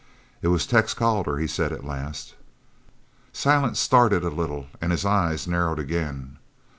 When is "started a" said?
3.77-4.29